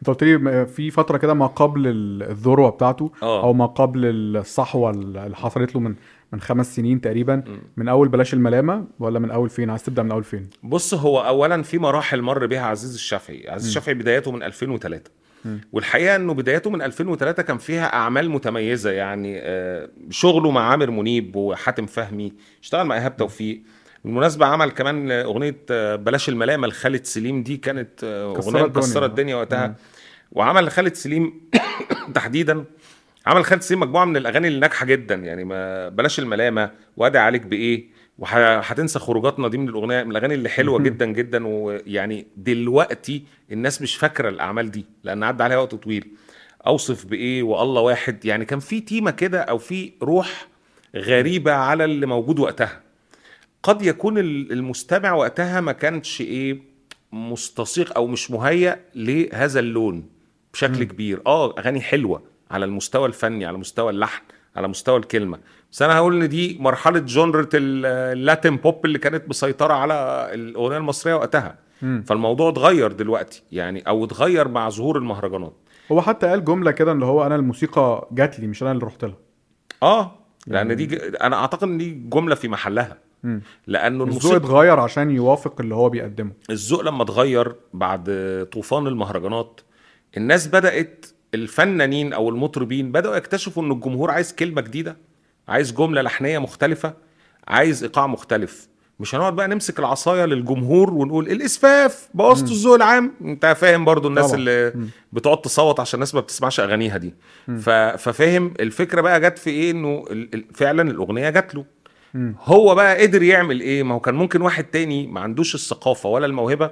[0.00, 3.42] انت قلت لي م- في فترة كده ما قبل ال- الذروة بتاعته آه.
[3.42, 4.00] أو ما قبل
[4.36, 5.94] الصحوة اللي حصلت له من
[6.32, 7.42] من خمس سنين تقريبا
[7.76, 11.20] من أول بلاش الملامة ولا من أول فين؟ عايز تبدأ من أول فين؟ بص هو
[11.20, 13.44] اولا في مراحل مر بها عزيز الشافعي.
[13.48, 15.10] عزيز الشافعي بدايته من 2003
[15.72, 21.36] والحقيقة إنه بدايته من 2003 كان فيها أعمال متميزة يعني آه، شغله مع عامر منيب
[21.36, 22.32] وحاتم فهمي
[22.62, 23.62] اشتغل مع إيهاب توفيق.
[24.04, 27.42] بالمناسبة عمل كمان أغنية آه، بلاش الملامة لخالد سليم.
[27.42, 28.86] دي كانت آه، كسرت أغنية الدنيا.
[28.86, 29.74] مكسرة الدنيا وقتها.
[30.32, 31.40] وعمل لخالد سليم
[32.14, 32.64] تحديدا
[33.26, 35.14] عمل خالد سليم مجموعة من الأغاني اللي ناجحة جدا.
[35.14, 40.48] يعني ما بلاش الملامة وأدعي عليك بإيه؟ وهتنسى خروجاتنا دي من الأغنية من الأغاني اللي
[40.48, 41.46] حلوة جدا جدا.
[41.46, 46.08] ويعني دلوقتي الناس مش فاكرة الأعمال دي لأن عدى عليها وقت طويل.
[46.66, 48.24] أوصف بإيه؟ والله واحد.
[48.24, 50.48] يعني كان في تيمة كده أو في روح
[50.96, 52.89] غريبة على اللي موجود وقتها.
[53.62, 56.58] قد يكون ال- المستمع وقتها ما كانش إيه
[57.12, 60.04] مستسيق أو مش مهيأ لهذا اللون
[60.52, 61.22] بشكل كبير.
[61.26, 64.22] آه أغاني حلوة على المستوى الفني على مستوى اللحن
[64.56, 65.38] على مستوى الكلمة.
[65.72, 67.86] بس أنا هقول إن دي مرحلة جونرة ال-
[68.18, 69.94] اللاتين بوب اللي كانت مسيطرة على
[70.34, 71.58] الأغنية المصرية وقتها.
[72.06, 75.52] فالموضوع اتغير دلوقتي يعني أو اتغير مع ظهور المهرجانات.
[75.92, 79.04] هو حتى قال جملة كده اللي هو أنا الموسيقى جات لي مش أنا اللي رحت
[79.04, 79.16] لها.
[79.82, 80.12] آه
[80.46, 82.98] لأن دي ج- أنا أعتقد إن دي جملة في محلها.
[83.24, 83.42] مم.
[83.66, 86.30] لأنه الذوق اتغير عشان يوافق اللي هو بيقدمه.
[86.50, 88.04] الذوق لما اتغير بعد
[88.52, 89.60] طوفان المهرجانات
[90.16, 94.96] الناس بدأت الفنانين أو المطربين بدأوا يكتشفوا إن الجمهور عايز كلمة جديدة
[95.48, 96.94] عايز جملة لحنية مختلفة
[97.48, 98.68] عايز إيقاع مختلف.
[99.00, 103.12] مش هنقعد بقى نمسك العصاية للجمهور ونقول الإسفاف بوظتوا الذوق العام.
[103.24, 104.36] أنت فاهم برضو الناس طبعا.
[104.38, 104.72] اللي
[105.12, 107.14] بتقعد تصوت عشان الناس ما بتسمعش أغانيها دي.
[107.46, 107.70] ف...
[107.70, 110.04] ففاهم الفكرة بقى جت في إيه؟ إنه
[110.54, 111.64] فعلا الأغنية جات له.
[112.44, 116.26] هو بقى قدر يعمل إيه؟ ما هو كان ممكن واحد تاني ما عندوش الثقافة ولا
[116.26, 116.70] الموهبة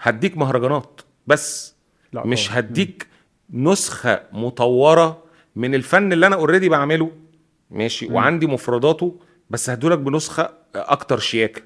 [0.00, 1.74] هديك مهرجانات بس.
[2.12, 2.58] لا مش طبعاً.
[2.58, 3.06] هديك
[3.52, 5.22] نسخة مطورة
[5.56, 7.10] من الفن اللي أنا اوريدي بعمله.
[7.70, 9.16] ماشي؟ وعندي مفرداته
[9.50, 11.62] بس هدولك بنسخة أكتر شياكة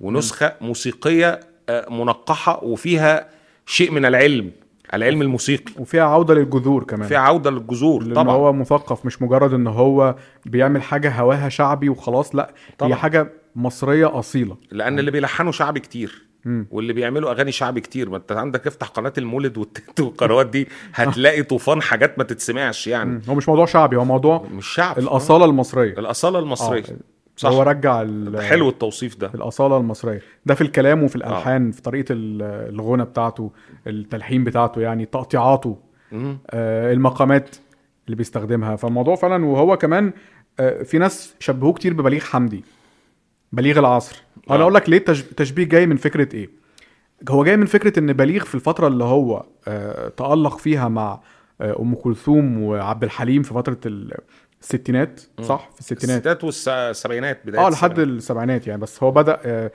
[0.00, 3.28] ونسخة موسيقية آه، منقحة وفيها
[3.66, 4.50] شيء من العلم.
[4.94, 5.72] العلم الموسيقي.
[5.78, 7.08] وفيها عودة للجذور كمان.
[7.08, 8.34] فيها عودة للجذور طبعا.
[8.34, 10.14] هو مثقف مش مجرد إن هو
[10.46, 12.92] بيعمل حاجة هواها شعبي وخلاص لأ طبعا.
[12.92, 14.56] هي حاجة مصرية أصيلة.
[14.70, 16.66] لأن اللي بيلحنوا شعبي كتير مم.
[16.70, 18.10] واللي بيعملوا أغاني شعبي كتير.
[18.10, 23.10] ما أنت عندك افتح قناة المولد والتت والقنوات دي هتلاقي طوفان حاجات ما تتسمعش يعني.
[23.10, 23.22] مم.
[23.28, 25.92] هو مش موضوع شعبي هو موضوع مش شعب الأصالة المصرية.
[25.92, 26.82] الأصالة المصرية.
[26.82, 27.09] آه.
[27.40, 27.48] صح.
[27.50, 27.98] هو رجع
[28.40, 29.30] حلو التوصيف ده.
[29.34, 30.20] الأصالة المصرية.
[30.46, 32.42] ده في الكلام وفي الألحان في طريقة ال-
[32.74, 33.50] الغنى بتاعته
[33.86, 35.78] التلحين بتاعته يعني تقطيعاته.
[36.50, 37.56] آه، المقامات
[38.06, 38.76] اللي بيستخدمها.
[38.76, 40.12] فالموضوع فعلا وهو كمان
[40.60, 42.64] آه، في ناس شبهوه كتير ببليغ حمدي
[43.52, 44.22] بليغ العصر.
[44.50, 44.62] أنا آه.
[44.62, 46.50] أقول لك ليه التش- التشبيه جاي من فكرة إيه؟
[47.30, 51.20] هو جاي من فكرة إن بليغ في الفترة اللي هو آه، تألق فيها مع
[51.60, 53.78] آه، أم كلثوم وعبد الحليم في فترة
[54.60, 56.16] الستينات صح؟ في الستينات.
[56.26, 58.66] الستات والسبعينات بداية آه لحد السبعينات.
[58.66, 59.70] يعني بس هو بدأ آه،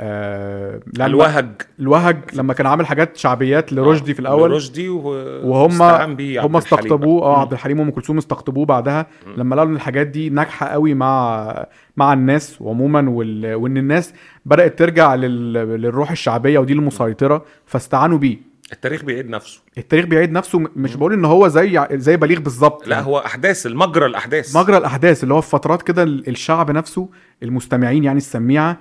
[0.00, 1.46] آه، لما- الوهج.
[1.80, 4.50] الوهج لما كان عامل حاجات شعبيات لرشدي في الأول.
[4.50, 7.22] رشدي وهم هم استقطبوه.
[7.22, 9.06] آه عبد الحليم وأم كلثوم استقطبوه بعدها.
[9.36, 13.54] لما لقوا إن الحاجات دي ناجحة قوي مع مع الناس عموما وال...
[13.54, 14.14] وإن الناس
[14.46, 15.52] بدأت ترجع لل...
[15.52, 18.49] للروح الشعبية ودي المسيطرة فاستعانوا بيه.
[18.72, 19.60] التاريخ بيعيد نفسه.
[19.78, 22.88] التاريخ بيعيد نفسه مش بقول إن هو زي زي بليغ بالظبط.
[22.88, 24.56] لا هو أحداث المجرى الأحداث.
[24.56, 27.08] مجرى الأحداث اللي هو في فترات كده ال- الشعب نفسه
[27.42, 28.78] المستمعين يعني السميعة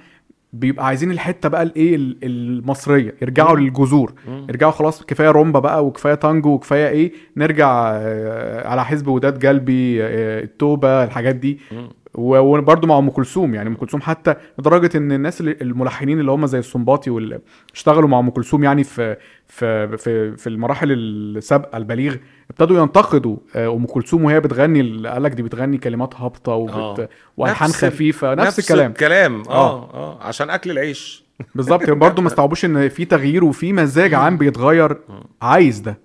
[0.54, 4.14] بيبقى عايزين الحتة بقى الايه ال- المصرية يرجعوا للجذور.
[4.28, 10.04] يرجعوا خلاص كفاية رومبا بقى وكفاية تانجو وكفاية إيه نرجع آه، على حزب وداد قلبي
[10.04, 11.60] آه، التوبه الحاجات دي.
[11.72, 11.76] و-
[12.20, 16.60] وبرضه مع أم كلثوم يعني أم كلثوم حتى لدرجة إن الناس الملحنين اللي هم زي
[16.60, 17.40] السنباطي واللي
[17.74, 22.16] اشتغلوا مع أم كلثوم يعني في في في في المراحل السابقة البليغ
[22.50, 27.00] ابتدوا ينتقدوا آه، أم كلثوم وهي بتغني قال لك دي بتغني كلمات هابطة وبت...
[27.00, 27.10] آه.
[27.38, 28.92] وألحان خفيفة نفس, نفس الكلام.
[28.92, 29.42] الكلام.
[29.42, 29.52] آه.
[29.52, 29.94] آه.
[29.94, 31.24] آه عشان أكل العيش.
[31.56, 34.98] بالظبط برضه ما استوعبوش إن في تغيير وفي مزاج عام بيتغير.
[35.42, 35.98] عايز ده.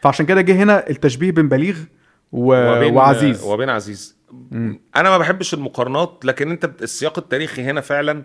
[0.00, 1.76] فعشان كده جه هنا التشبيه بين بليغ
[2.32, 2.76] و...
[2.76, 3.44] وبين وعزيز.
[3.44, 4.16] وبين عزيز.
[4.96, 8.22] أنا ما بحبش المقارنات لكن أنت السياق التاريخي هنا فعلا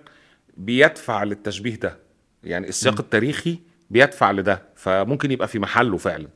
[0.58, 1.98] بيدفع للتشبيه ده.
[2.44, 3.60] يعني السياق التاريخي
[3.90, 6.28] بيدفع لده فممكن يبقى في محله فعلا.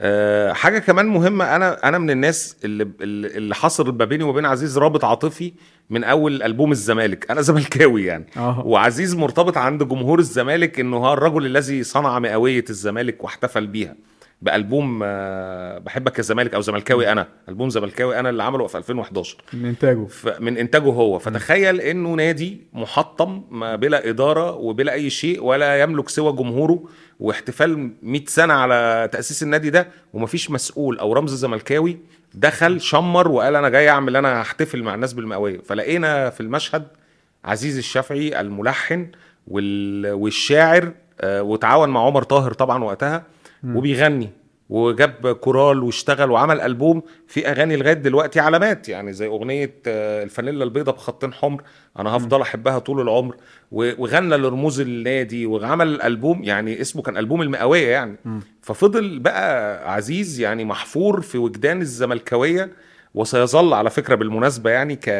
[0.00, 4.46] أه حاجة كمان مهمة أنا أنا من الناس اللي اللي حصر ما بيني وما بين
[4.46, 5.52] عزيز رابط عاطفي
[5.90, 7.30] من أول ألبوم الزمالك.
[7.30, 8.26] أنا زملكاوي يعني.
[8.36, 8.66] آه.
[8.66, 13.96] وعزيز مرتبط عند جمهور الزمالك إنه هو الرجل الذي صنع مئوية الزمالك واحتفل بيها.
[14.42, 17.28] بألبوم آه، بحبك يا زمالك أو زملكاوي أنا.
[17.48, 20.06] ألبوم زملكاوي أنا اللي عمله في 2011 من إنتاجه.
[20.40, 21.18] من إنتاجه هو.
[21.18, 26.82] فتخيل إنه نادي محطم ما بلا إدارة وبلا أي شيء ولا يملك سوى جمهوره
[27.20, 30.98] واحتفال 100 سنة على تأسيس النادي ده ومفيش مسؤول.
[30.98, 31.98] أو رمز زملكاوي
[32.34, 36.86] دخل شمر وقال أنا جاي أعمل أنا هحتفل مع الناس بالمئويه فلقينا في المشهد
[37.44, 39.08] عزيز الشافعي الملحن
[39.48, 40.12] وال...
[40.12, 43.22] والشاعر آه، وتعاون مع عمر طاهر طبعا وقتها.
[43.64, 44.30] وبيغني
[44.68, 50.64] وجاب كورال واشتغل وعمل ألبوم في أغاني لغاية دلوقتي علامات يعني زي أغنية آه، الفانيلا
[50.64, 51.62] البيضاء بخطين حمر
[51.98, 53.36] أنا هفضل أحبها طول العمر
[53.72, 58.16] وغنى لرموز النادي وعمل ألبوم يعني اسمه كان ألبوم المئوية يعني.
[58.62, 62.70] ففضل بقى عزيز يعني محفور في وجدان الزملكاوية
[63.14, 64.96] وسيظل على فكرة بالمناسبة يعني.
[64.96, 65.10] ك...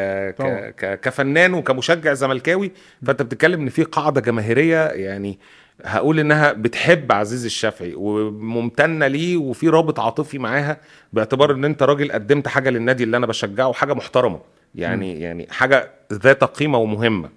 [0.77, 0.99] ك...
[0.99, 2.71] كفنان وكمشجع زملكاوي.
[3.05, 5.39] فأنت بتتكلم إن في قاعدة جماهيرية يعني
[5.85, 10.77] هقول إنها بتحب عزيز الشافعي وممتنة ليه وفي رابط عاطفي معاها
[11.13, 14.39] باعتبار إن أنت راجل قدمت حاجة للنادي اللي أنا بشجعه حاجة محترمة
[14.75, 17.29] يعني يعني حاجة ذات قيمة ومهمة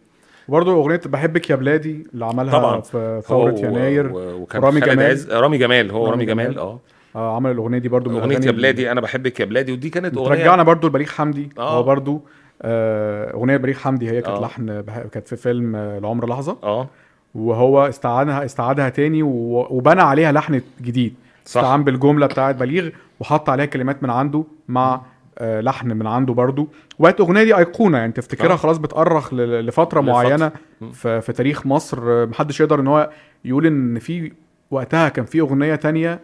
[0.48, 2.80] برضه أغنية بحبك يا بلادي اللي عملها طبعا.
[2.80, 5.26] في ثورة يناير و- وكان رامي جمال.
[5.30, 6.44] رامي جمال هو رامي رامي جمال.
[6.46, 6.80] جمال آه
[7.16, 10.16] آه عمل الأغنية دي برضه من أغنية يا بلادي أنا بحبك يا بلادي ودي كانت
[10.16, 11.78] أغنية رجعنا برضو لبليغ حمدي آه.
[11.78, 12.22] هو برضو
[12.62, 14.40] آه، أغنية بليغ حمدي هي كانت آه.
[14.42, 14.82] لحن
[15.12, 16.88] كانت في فيلم آه، العمر لحظة آه
[17.36, 21.60] وهو استعادها استعادها تاني وبنى عليها لحن جديد صح.
[21.60, 22.88] استعان بالجملة بتاعت بليغ
[23.20, 25.00] وحط عليها كلمات من عنده مع
[25.38, 26.68] آه، لحن من عنده برضو
[26.98, 28.56] وقت الاغنيه دي أيقونة يعني تفتكرها آه.
[28.56, 30.00] خلاص بتأرخ لفترة.
[30.00, 30.52] معينة.
[30.92, 33.10] في, في تاريخ مصر محدش يقدر إن هو
[33.44, 34.32] يقول إن في
[34.70, 36.20] وقتها كان في أغنية تانية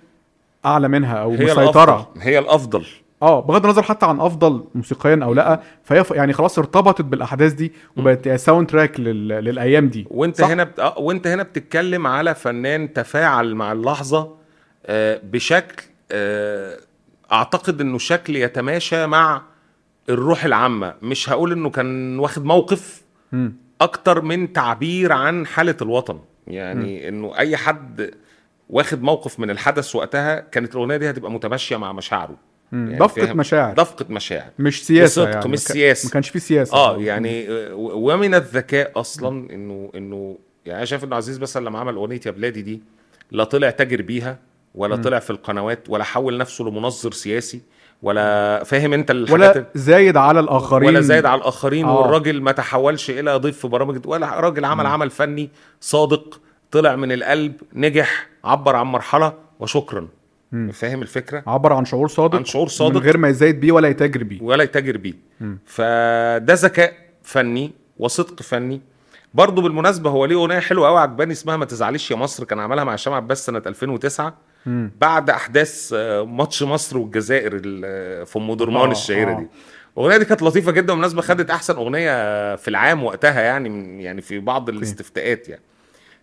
[0.67, 2.87] أعلى منها أو هي مسيطرة الأفضل هي الأفضل
[3.23, 7.73] آه بغض النظر حتى عن أفضل موسيقيا أو لأ فهي يعني خلاص ارتبطت بالأحداث دي
[7.97, 9.29] وبقت soundtrack لل...
[9.29, 10.79] للأيام دي وأنت صح؟ هنا بت...
[10.81, 14.35] آه، وأنت هنا بتتكلم على فنان تفاعل مع اللحظة
[14.87, 15.83] آه، بشكل
[16.13, 16.77] آه،
[17.33, 19.43] أعتقد إنه شكل يتماشى مع
[20.09, 23.03] الروح العامة مش هقول إنه كان واخد موقف.
[23.81, 28.11] أكتر من تعبير عن حالة الوطن يعني إنه أي حد
[28.71, 32.37] واخد موقف من الحدث وقتها كانت الأغنية دي هتبقى متماشية مع مشاعره.
[32.73, 33.75] يعني دفقة؟ مشاعر.
[33.75, 34.51] دفقه مشاعر.
[34.59, 36.07] مش سياسة بصدق، يعني مش سياسة.
[36.07, 36.77] ما كانش في سياسة.
[36.77, 41.95] آه يعني ومن الذكاء أصلا إنه إنه يعني أنا شايف إنه عزيز مثلا لما عمل
[41.95, 42.83] أغنية يا بلادي دي
[43.31, 44.39] لا طلع تاجر بيها
[44.75, 47.61] ولا طلع في القنوات ولا حول نفسه لمنظر سياسي
[48.03, 50.89] ولا فاهم أنت الحاجات ولا زايد على الآخرين.
[50.89, 52.01] ولا زايد على الآخرين آه.
[52.01, 56.41] والراجل ما تحولش إلى ضيف في برامج ولا راجل عمل عمل فني صادق
[56.71, 60.09] طلع من القلب نجح عبر عن مرحلة وشكرا.
[60.73, 62.97] فاهم الفكرة؟ عبر عن شعور صادق عن شعور صادق.
[62.97, 64.43] من غير ما يزايد بيه ولا يتاجر بيه.
[64.43, 65.15] ولا يتاجر بيه.
[65.67, 68.81] فده ذكاء فني وصدق فني.
[69.35, 72.85] برضه بالمناسبة هو ليه أغنية حلوة قوي عجباني اسمها ما تزعليش يا مصر كان عملها
[72.85, 74.35] مع هشام عباس سنة 2009
[74.67, 74.91] مم.
[75.01, 79.39] بعد أحداث آه، ماتش مصر والجزائر ال- في أم درمان آه، الشهيرة آه.
[79.39, 79.47] دي
[79.99, 84.21] الأغنية دي كانت لطيفة جدا بالمناسبة خدت أحسن أغنية في العام وقتها يعني من يعني
[84.21, 85.63] في بعض الاستفتاءات يعني.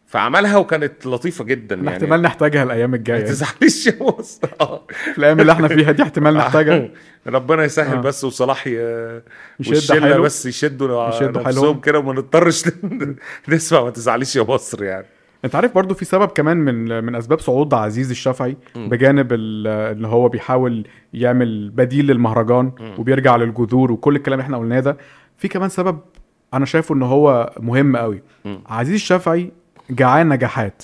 [0.10, 4.82] فعملها وكانت لطيفة جدا يعني احتمال نحتاجها الأيام ما الجايه تزعليش يا مصر آه.
[4.88, 6.90] في الأيام اللي إحنا فيها دي احتمال نحتاجها
[7.28, 8.02] ربنا يسهل آه.
[8.02, 8.72] بس وصلاح ي...
[9.60, 10.18] يشد والشلة.
[10.18, 11.80] بس يشدوا يشدوا نفسهم.
[11.80, 12.64] كده وما نضطرش
[13.50, 15.06] نسمع ما تزعليش يا مصر يعني
[15.46, 20.30] أنت عارف برضو في سبب كمان من من أسباب صعود عزيز الشافعي بجانب إن هو
[20.30, 24.98] بيحاول يعمل بديل للمهرجان وبيرجع للجذور وكل الكلام اللي إحنا قلناه ده
[25.38, 26.00] في كمان سبب
[26.54, 28.22] أنا شايفه إن هو مهم قوي.
[28.66, 29.52] عزيز الشافعي
[29.90, 30.84] جعان نجاحات.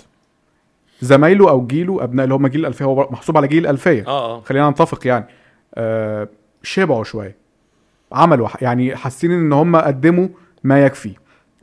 [1.02, 4.08] زمايله أو جيله أبناء اللي هم جيل الألفية هو محسوب على جيل الألفية.
[4.08, 4.42] آه آه.
[4.42, 5.26] خلينا نتفق يعني.
[5.76, 6.28] آه
[6.64, 7.36] شبعوا شوية.
[8.12, 10.28] عملوا يعني حاسين إن هم قدموا
[10.64, 11.14] ما يكفي.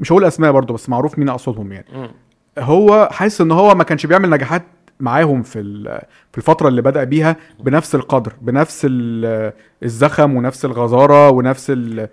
[0.00, 1.86] مش هقول أسماء برضو بس معروف مين أقصدهم يعني.
[1.94, 2.10] مم.
[2.58, 4.62] هو حاسس إن هو ما كانش بيعمل نجاحات
[5.00, 5.62] معاهم في
[6.32, 9.52] في الفترة اللي بدأ بيها بنفس القدر بنفس ال-
[9.82, 12.08] الزخم ونفس الغزارة ونفس ال-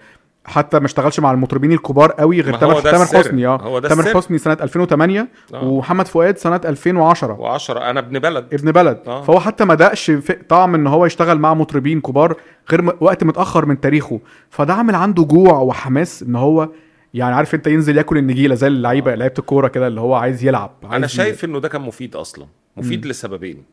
[0.45, 3.05] حتى ما اشتغلش مع المطربين الكبار قوي غير تامر تامر.
[3.05, 3.79] حسني آه.
[3.79, 4.03] تامر.
[4.15, 5.63] حسني سنة 2008 آه.
[5.63, 8.53] ومحمد فؤاد سنة 2010 و10 أنا ابن بلد.
[8.53, 8.99] ابن بلد.
[9.07, 9.21] آه.
[9.21, 12.35] فهو حتى ما دقش في- طعم إن هو يشتغل مع مطربين كبار
[12.71, 14.19] غير م- وقت متأخر من تاريخه.
[14.49, 16.69] فده عامل عنده جوع وحماس إن هو
[17.13, 20.71] يعني عارف أنت ينزل ياكل النجيلة زي اللعيبة لعيبة الكورة كده اللي هو عايز يلعب
[20.83, 22.45] عايز أنا شايف إنه ده كان مفيد أصلا.
[22.77, 23.63] مفيد لسببين.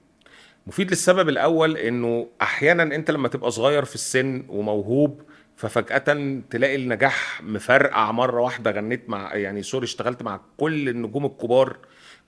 [0.66, 5.20] مفيد للسبب الأول إنه أحيانا أنت لما تبقى صغير في السن وموهوب
[5.57, 11.77] ففجأة تلاقي النجاح مفرقع مرة واحدة غنيت مع يعني سوري اشتغلت مع كل النجوم الكبار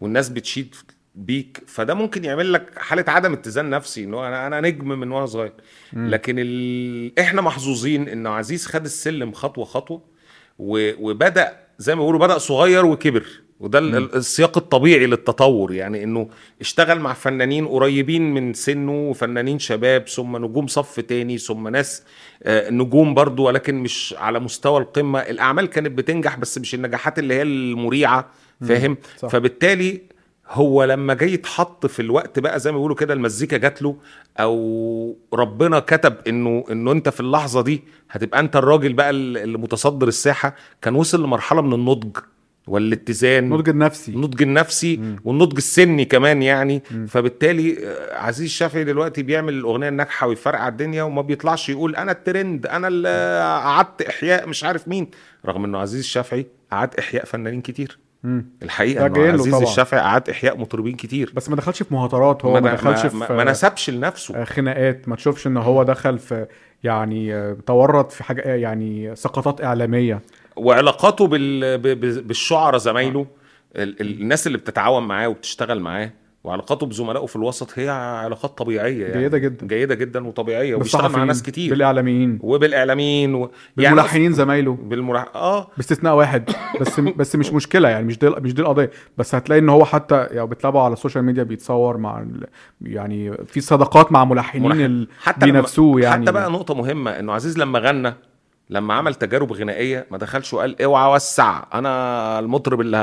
[0.00, 0.74] والناس بتشيد
[1.14, 1.62] بيك.
[1.66, 5.52] فده ممكن يعمل لك حالة عدم اتزان نفسي انه أنا أنا نجم من وأنا صغير.
[5.92, 7.18] لكن ال...
[7.18, 10.02] إحنا محظوظين انه عزيز خد السلم خطوة خطوة
[10.58, 10.92] و...
[11.10, 13.26] وبدأ زي ما بيقولوا بدأ صغير وكبر.
[13.60, 16.28] وده ال- السياق الطبيعي للتطور يعني إنه
[16.60, 22.02] اشتغل مع فنانين قريبين من سنه وفنانين شباب ثم نجوم صف تاني ثم ناس
[22.42, 25.20] آه، نجوم برضو ولكن مش على مستوى القمة.
[25.20, 28.28] الأعمال كانت بتنجح بس مش النجاحات اللي هي المريعة
[28.68, 28.96] فاهم.
[29.30, 30.00] فبالتالي
[30.50, 33.96] هو لما جاي يتحط في الوقت بقى زي ما بيقولوا كده المزيكا جات له
[34.40, 40.08] أو ربنا كتب إنه إنه أنت في اللحظة دي هتبقى أنت الراجل بقى اللي متصدر
[40.08, 40.56] الساحة.
[40.82, 42.16] كان وصل لمرحلة من النضج.
[42.68, 44.12] والاتزان النضج النفسي.
[44.12, 46.82] النضج النفسي والنضج السني كمان يعني.
[47.08, 52.66] فبالتالي آه، عزيز الشافعي دلوقتي بيعمل الأغنية الناجحة ويفرقع الدنيا وما بيطلعش يقول أنا الترند
[52.66, 53.08] أنا اللي
[53.64, 55.10] قعدت إحياء مش عارف مين.
[55.46, 57.98] رغم إنه عزيز الشافعي قعد إحياء فنانين كتير.
[58.22, 58.46] مم.
[58.62, 59.62] الحقيقة إنه عزيز طبعا.
[59.62, 61.32] الشافعي قعد إحياء مطربين كتير.
[61.34, 64.36] بس ما دخلش في مهاترات هو ما, دخلش ما, في ما, ما نسبش لنفسه.
[64.36, 66.46] آه، خناقات ما تشوفش إن هو دخل في
[66.84, 70.20] يعني آه، تورط في حاجة يعني سقطات إعلامية.
[70.58, 71.78] وعلاقاته بال...
[72.22, 73.26] بالشعراء زمايله
[73.76, 74.00] ال...
[74.00, 76.10] ال- الناس اللي بتتعاون معاه وبتشتغل معاه
[76.44, 77.88] وعلاقاته بزملائه في الوسط هي
[78.24, 79.22] علاقات طبيعية يعني.
[79.22, 79.66] جيدة جدا.
[79.66, 81.70] جيدة جدا وطبيعية وبيشتغل مع ناس كتير.
[81.70, 82.38] بالإعلاميين.
[82.42, 83.50] وبالإعلاميين و...
[83.76, 84.72] بالملحنين زمايله.
[84.82, 85.26] بالملح...
[85.34, 85.68] آه.
[85.76, 86.50] باستثناء واحد.
[86.80, 88.90] بس بس مش مشكلة يعني مش دي مش دي القضية.
[89.18, 92.46] بس هتلاقي إن هو حتى يعني بتتابعه على ال social media بيتصور مع ال...
[92.82, 94.80] يعني في صداقات مع ملحنين ملحن.
[94.80, 95.08] ال...
[95.22, 96.22] حتى بينافسوه يعني.
[96.22, 98.14] حتى بقى نقطة مهمة إنه عزيز لما غنى
[98.70, 102.96] لما عمل تجارب غنائية ما دخلش وقال اوعى وسع أنا المطرب اللي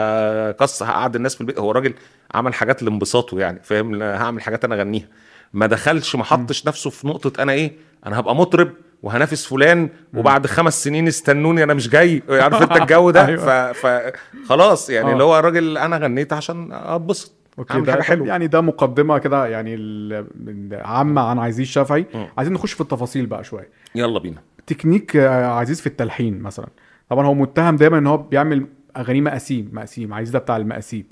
[0.59, 1.59] هكس هقعد الناس في البيت.
[1.59, 1.93] هو راجل
[2.33, 5.07] عمل حاجات لانبساطه يعني فاهم؟ هعمل حاجات أنا أغنيها.
[5.53, 7.71] ما دخلش ما حطش نفسه في نقطة أنا إيه؟
[8.05, 8.69] أنا هبقى مطرب
[9.03, 12.23] وهنافس فلان وبعد خمس سنين استنوني أنا مش جاي.
[12.29, 13.71] عارف أنت الجو ده؟ أيوة.
[13.71, 13.85] ف...
[13.87, 14.11] ف...
[14.49, 15.13] خلاص يعني آه.
[15.13, 18.27] اللي هو الراجل أنا غنيت عشان أتبسط okay حاجة حلوة.
[18.27, 19.75] يعني ده مقدمة كده يعني
[20.73, 22.05] عامة عن عزيز شافعي.
[22.37, 23.69] عايزين نخش في التفاصيل بقى شوية.
[23.95, 24.41] يلا بينا.
[24.67, 26.67] تكنيك عزيز في التلحين مثلا.
[27.09, 28.67] طبعا هو متهم دايما إن هو بيعمل
[28.97, 31.05] اغاني مقاسيم مقاسيم عزيز ده بتاع المقاسيم.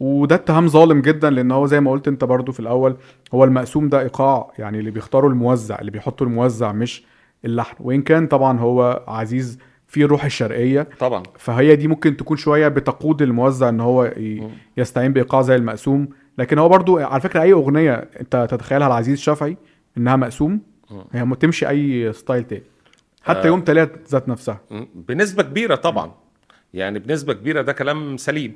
[0.00, 2.96] وده اتهام ظالم جدا لأن هو زي ما قلت أنت برضو في الأول
[3.34, 7.04] هو المقسوم ده إيقاع يعني اللي بيختاره الموزع اللي بيحطه الموزع مش
[7.44, 7.76] اللحن.
[7.80, 11.22] وإن كان طبعا هو عزيز فيه الروح الشرقية طبعا.
[11.38, 14.12] فهي دي ممكن تكون شوية بتقود الموزع إن هو
[14.76, 16.08] يستعين بإيقاع زي المقسوم.
[16.38, 19.56] لكن هو برضو على فكرة أي أغنية أنت تتخيلها لعزيز شافعي
[19.98, 20.60] إنها مقسوم؟
[21.12, 22.62] هي ما تمشي أي ستايل تاني.
[23.22, 24.60] حتى يوم تلات ذات نفسها.
[24.94, 26.12] بنسبة كبيرة طبعا.
[26.74, 28.54] يعني بنسبة كبيرة ده كلام سليم.